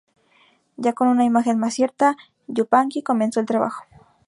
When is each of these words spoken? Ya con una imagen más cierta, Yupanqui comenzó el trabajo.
Ya 0.77 0.93
con 0.93 1.09
una 1.09 1.25
imagen 1.25 1.59
más 1.59 1.75
cierta, 1.75 2.17
Yupanqui 2.47 3.03
comenzó 3.03 3.39
el 3.39 3.45
trabajo. 3.45 3.83